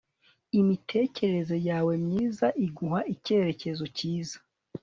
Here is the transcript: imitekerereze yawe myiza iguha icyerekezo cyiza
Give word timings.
imitekerereze 0.59 1.57
yawe 1.69 1.93
myiza 2.05 2.47
iguha 2.65 2.99
icyerekezo 3.13 3.85
cyiza 3.97 4.37